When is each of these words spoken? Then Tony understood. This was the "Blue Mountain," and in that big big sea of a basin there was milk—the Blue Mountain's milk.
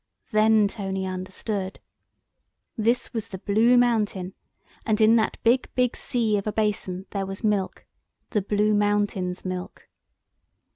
Then 0.31 0.67
Tony 0.67 1.05
understood. 1.05 1.79
This 2.75 3.13
was 3.13 3.27
the 3.29 3.37
"Blue 3.37 3.77
Mountain," 3.77 4.33
and 4.83 4.99
in 4.99 5.15
that 5.17 5.37
big 5.43 5.69
big 5.75 5.95
sea 5.95 6.37
of 6.37 6.47
a 6.47 6.51
basin 6.51 7.05
there 7.11 7.27
was 7.27 7.43
milk—the 7.43 8.41
Blue 8.41 8.73
Mountain's 8.73 9.45
milk. 9.45 9.87